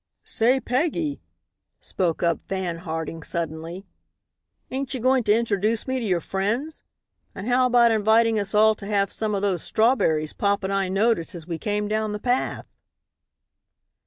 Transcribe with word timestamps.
"Say 0.25 0.59
Peggy," 0.59 1.21
spoke 1.79 2.23
up 2.23 2.39
Fan 2.47 2.79
Harding, 2.79 3.21
suddenly, 3.21 3.85
"ain't 4.71 4.95
you 4.95 4.99
going 4.99 5.21
to 5.25 5.31
introduce 5.37 5.85
me 5.85 5.99
to 5.99 6.03
your 6.07 6.19
friends? 6.19 6.81
And 7.35 7.47
how 7.47 7.67
about 7.67 7.91
inviting 7.91 8.39
us 8.39 8.55
all 8.55 8.73
to 8.77 8.87
have 8.87 9.11
some 9.11 9.35
of 9.35 9.43
those 9.43 9.61
strawberries 9.61 10.33
Pop 10.33 10.63
and 10.63 10.73
I 10.73 10.89
noticed 10.89 11.35
as 11.35 11.45
we 11.45 11.59
came 11.59 11.87
down 11.87 12.13
the 12.13 12.19
path?" 12.19 12.65